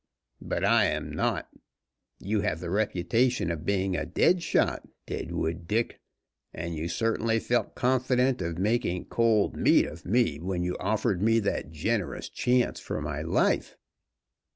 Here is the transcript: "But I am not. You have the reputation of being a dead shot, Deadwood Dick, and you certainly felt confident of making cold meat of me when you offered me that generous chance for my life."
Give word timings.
"But 0.41 0.65
I 0.65 0.85
am 0.85 1.11
not. 1.11 1.47
You 2.17 2.41
have 2.41 2.59
the 2.59 2.71
reputation 2.71 3.51
of 3.51 3.67
being 3.67 3.95
a 3.95 4.03
dead 4.03 4.41
shot, 4.41 4.87
Deadwood 5.05 5.67
Dick, 5.67 6.01
and 6.55 6.73
you 6.73 6.87
certainly 6.87 7.37
felt 7.37 7.75
confident 7.75 8.41
of 8.41 8.57
making 8.57 9.09
cold 9.09 9.55
meat 9.55 9.85
of 9.85 10.03
me 10.03 10.39
when 10.39 10.63
you 10.63 10.75
offered 10.79 11.21
me 11.21 11.37
that 11.41 11.69
generous 11.69 12.29
chance 12.29 12.79
for 12.79 12.99
my 12.99 13.21
life." 13.21 13.77